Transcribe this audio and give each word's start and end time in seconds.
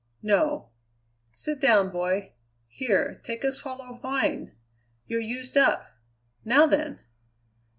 "No." 0.23 0.69
"Sit 1.31 1.59
down, 1.61 1.91
boy. 1.91 2.31
Here, 2.67 3.21
take 3.23 3.43
a 3.43 3.51
swallow 3.51 3.85
of 3.93 4.01
wine. 4.03 4.55
You're 5.05 5.19
used 5.19 5.55
up. 5.55 5.91
Now 6.43 6.65
then!" 6.65 7.01